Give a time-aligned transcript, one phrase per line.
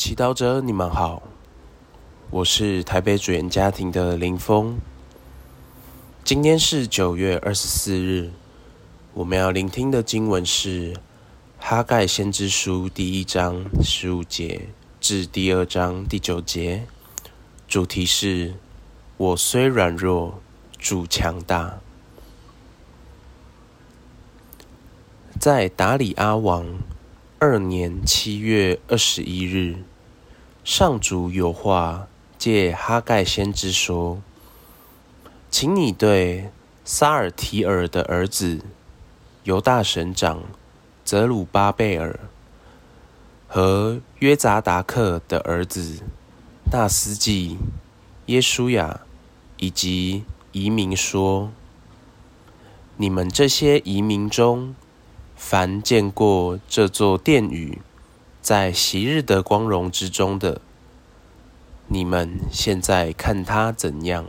[0.00, 1.22] 祈祷者，你们好，
[2.30, 4.80] 我是台北主演家庭的林峰。
[6.24, 8.30] 今天是九月二十四日，
[9.12, 10.94] 我们要聆听的经文是
[11.58, 14.68] 《哈盖先知书》第一章十五节
[15.02, 16.86] 至第二章第九节，
[17.68, 18.54] 主题是
[19.18, 20.40] “我虽软弱，
[20.78, 21.78] 主强大”。
[25.38, 26.78] 在达里阿王
[27.38, 29.76] 二年七月二十一日，
[30.72, 32.06] 上主有话
[32.38, 34.22] 借哈盖先知说
[35.50, 36.52] ：“请你对
[36.84, 38.60] 撒尔提尔的儿子
[39.42, 40.44] 犹大省长
[41.04, 42.20] 泽鲁巴贝尔
[43.48, 46.04] 和约扎达克的儿子
[46.70, 47.58] 大司祭
[48.26, 49.00] 耶书亚
[49.56, 51.50] 以及移民说：
[52.96, 54.76] 你们这些移民中。”
[55.34, 57.80] 凡见过这座殿宇
[58.50, 60.60] 在昔日的光荣之中的，
[61.86, 64.26] 你们现在看他怎样？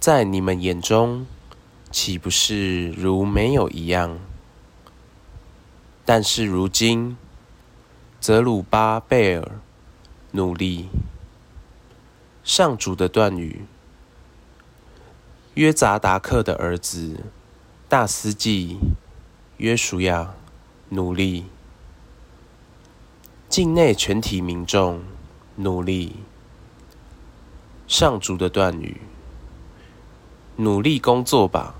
[0.00, 1.28] 在你们眼中，
[1.92, 4.18] 岂不是如没有一样？
[6.04, 7.16] 但是如今，
[8.18, 9.60] 泽鲁巴贝尔
[10.32, 10.88] 努力，
[12.42, 13.64] 上主的断语，
[15.54, 17.26] 约扎达克的儿子。
[17.88, 18.76] 大司祭
[19.58, 20.34] 约书亚
[20.88, 21.44] 努力，
[23.48, 25.00] 境内全体民众
[25.56, 26.16] 努力。
[27.86, 29.00] 上主的断语：
[30.56, 31.74] 努力工作吧，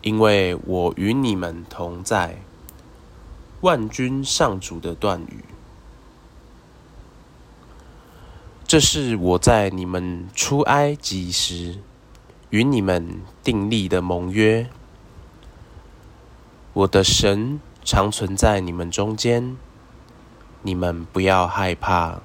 [0.00, 2.38] 因为我与你们同在。
[3.60, 5.44] 万军上主的断语：
[8.66, 11.80] 这是我在你们出埃及时
[12.48, 14.70] 与你们订立的盟约。
[16.72, 19.56] 我的神常存在你们中间，
[20.62, 22.20] 你们不要害怕，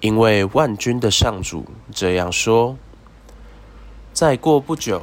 [0.00, 2.76] 因为万军的上主这样说：
[4.12, 5.02] 再过不久，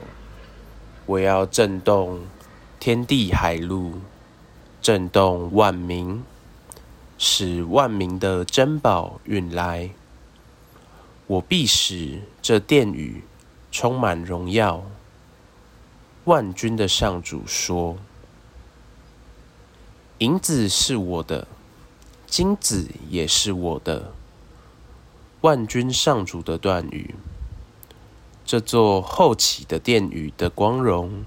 [1.05, 2.21] 我要震动
[2.79, 3.93] 天地海陆，
[4.81, 6.23] 震动万民，
[7.17, 9.91] 使万民的珍宝运来。
[11.27, 13.23] 我必使这殿宇
[13.71, 14.83] 充满荣耀。
[16.25, 17.97] 万军的上主说
[20.19, 21.47] ：“银子是我的，
[22.29, 24.13] 金子也是我的。”
[25.41, 27.15] 万军上主的断语：
[28.45, 31.23] 这座后起的殿宇的光荣，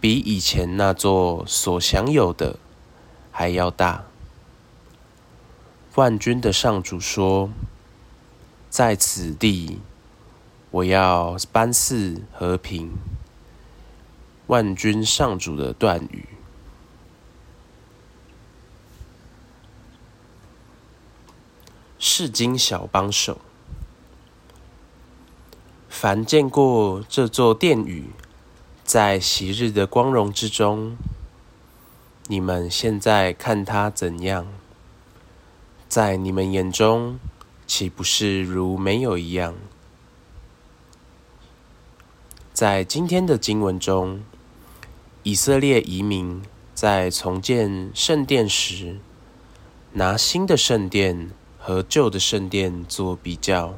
[0.00, 2.58] 比以前那座所享有的
[3.30, 4.04] 还要大。
[5.94, 7.50] 万军的上主说
[8.70, 9.80] ：“在此地，
[10.70, 12.92] 我要颁赐和平。”
[14.48, 16.28] 万军上主的断语：
[22.04, 23.38] 世经小帮手，
[25.88, 28.10] 凡见过这座殿宇
[28.82, 30.96] 在昔日的光荣之中，
[32.26, 34.48] 你们现在看它怎样？
[35.88, 37.20] 在你们眼中，
[37.68, 39.54] 岂不是如没有一样？
[42.52, 44.24] 在今天的经文中。
[45.22, 46.42] 以色列移民
[46.74, 48.98] 在重建圣殿时，
[49.92, 51.30] 拿新的圣殿
[51.64, 53.74] 和旧的圣殿做比较。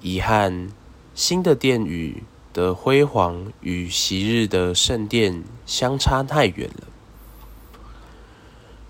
[0.00, 0.70] 遗憾，
[1.14, 2.22] 新的殿宇
[2.54, 6.86] 的辉煌与昔日的圣殿相差太远了。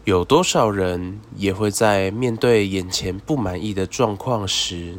[0.04, 4.98] 有多少人也会在面对眼前不满意的状况时，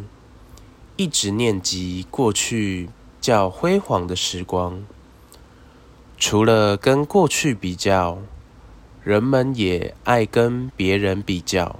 [0.97, 2.89] 一直念及过去
[3.21, 4.83] 较辉煌的时光？
[6.17, 8.19] 除了跟过去比较，
[9.01, 11.79] 人们也爱跟别人比较。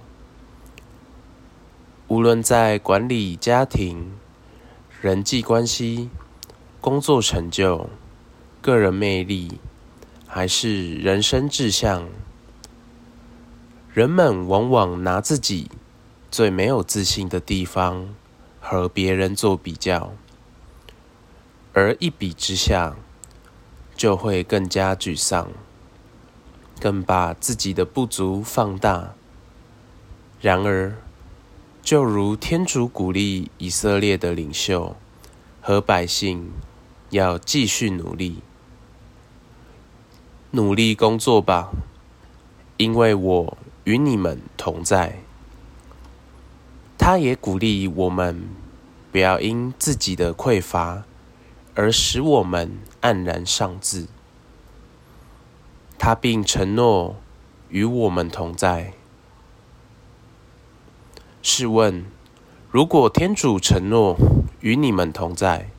[2.09, 4.11] 无论在管理家庭、
[4.99, 6.09] 人际关系、
[6.81, 7.87] 工作成就、
[8.61, 9.59] 个人魅力，
[10.27, 12.09] 还是人生志向，
[13.93, 15.69] 人们往往拿自己
[16.31, 18.09] 最没有自信的地方
[18.59, 20.11] 和别人做比较，
[21.73, 22.95] 而一比之下。
[23.95, 25.49] 就会更加沮丧，
[26.79, 29.13] 更把自己的不足放大。
[30.39, 30.95] 然而，
[31.81, 34.95] 就如天主鼓励以色列的领袖
[35.61, 36.51] 和百姓
[37.09, 38.41] 要继续努力，
[40.51, 41.71] 努力工作吧，
[42.77, 45.19] 因为我与你们同在。
[46.97, 48.49] 他也鼓励我们
[49.11, 51.05] 不要因自己的匮乏。
[51.75, 54.07] 而使我们黯然丧志。
[55.97, 57.15] 他并承诺
[57.69, 58.91] 与我们同在。
[61.41, 62.05] 试问，
[62.69, 64.17] 如果天主承诺
[64.59, 65.69] 与你们同在，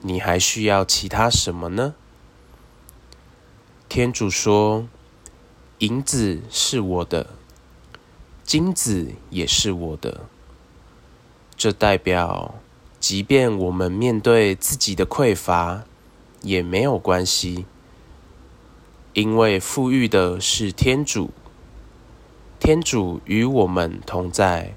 [0.00, 1.94] 你还需要其他什么呢？
[3.88, 4.86] 天主说
[5.78, 7.30] ：“银子是我的，
[8.44, 10.20] 金子也是我的。”
[11.58, 12.54] 这代表，
[13.00, 15.82] 即便我们面对自己的匮乏，
[16.42, 17.66] 也没有关系，
[19.14, 21.32] 因为富裕的是天主。
[22.60, 24.74] 天主与我们同在，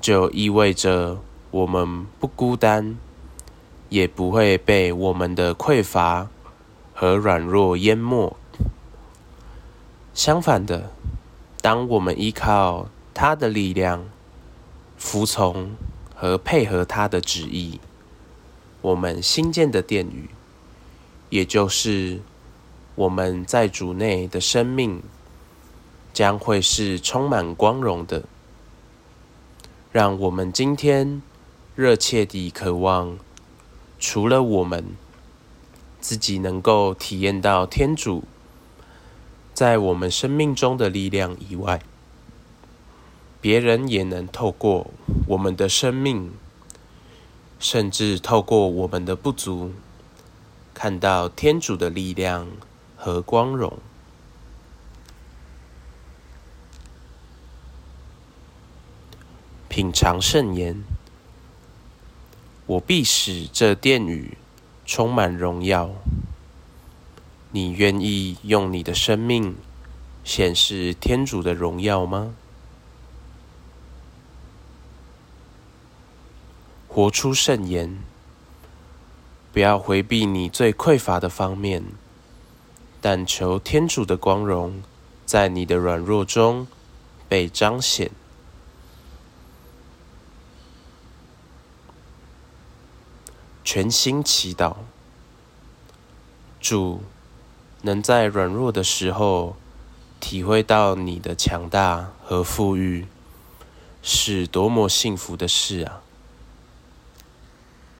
[0.00, 1.18] 就意味着
[1.50, 2.96] 我们不孤单。
[3.88, 6.28] 也不会被我们的匮乏
[6.94, 8.36] 和软弱淹没。
[10.14, 10.92] 相反的，
[11.60, 14.04] 当我们依靠他的力量，
[14.96, 15.72] 服从
[16.14, 17.80] 和配合他的旨意，
[18.80, 20.30] 我们新建的殿宇，
[21.30, 22.20] 也就是
[22.94, 25.02] 我们在主内的生命，
[26.20, 28.24] 将会是充满光荣的。
[29.90, 31.22] 让我们今天
[31.74, 33.18] 热切地渴望。
[33.98, 34.84] 除了我们
[35.98, 38.24] 自己能够体验到天主
[39.54, 41.80] 在我们生命中的力量以外，
[43.40, 44.90] 别人也能透过
[45.28, 46.30] 我们的生命，
[47.58, 49.72] 甚至透过我们的不足，
[50.74, 52.46] 看到天主的力量
[52.94, 53.78] 和光荣。
[59.80, 60.84] 品尝圣言。
[62.66, 64.36] 我必使这殿宇
[64.84, 65.92] 充满荣耀。
[67.50, 69.56] 你愿意用你的生命
[70.22, 72.34] 显示天主的荣耀吗？
[76.86, 77.96] 活出圣言，
[79.50, 81.82] 不要回避你最匮乏的方面，
[83.00, 84.82] 但求天主的光荣
[85.24, 86.66] 在你的软弱中
[87.26, 88.10] 被彰显。
[93.72, 94.74] 全心祈祷，
[96.60, 97.02] 主
[97.82, 99.54] 能在软弱的时候
[100.18, 103.06] 体会到你的强大和富裕，
[104.02, 106.02] 是多么幸福的事啊！